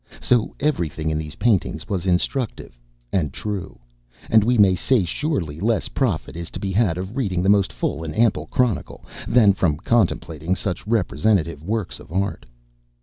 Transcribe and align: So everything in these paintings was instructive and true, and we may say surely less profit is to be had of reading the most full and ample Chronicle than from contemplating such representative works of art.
So 0.19 0.55
everything 0.59 1.11
in 1.11 1.19
these 1.19 1.35
paintings 1.35 1.87
was 1.87 2.07
instructive 2.07 2.75
and 3.13 3.31
true, 3.31 3.77
and 4.31 4.43
we 4.43 4.57
may 4.57 4.73
say 4.73 5.05
surely 5.05 5.59
less 5.59 5.89
profit 5.89 6.35
is 6.35 6.49
to 6.57 6.59
be 6.59 6.71
had 6.71 6.97
of 6.97 7.15
reading 7.15 7.43
the 7.43 7.49
most 7.53 7.71
full 7.71 8.03
and 8.03 8.17
ample 8.17 8.47
Chronicle 8.47 9.05
than 9.27 9.53
from 9.53 9.77
contemplating 9.77 10.55
such 10.55 10.87
representative 10.87 11.61
works 11.61 11.99
of 11.99 12.11
art. 12.11 12.47